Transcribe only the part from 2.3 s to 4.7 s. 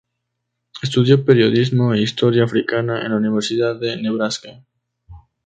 africana en la Universidad de Nebraska.